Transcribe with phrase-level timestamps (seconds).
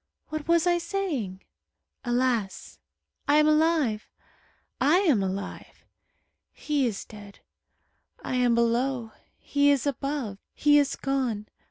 [0.29, 1.43] What was I saying?
[2.03, 2.79] Alas!
[3.27, 4.09] I am alive.
[4.79, 5.85] I am alive.
[6.53, 7.41] He is dead.
[8.23, 9.11] I am below.
[9.37, 10.39] He is above.
[10.55, 11.49] He is gone.